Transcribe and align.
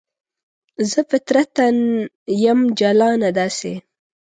زه 0.89 0.99
فطرتاً 1.09 1.65
یم 2.43 2.59
جلانه 2.79 3.29
داسې 3.37 3.73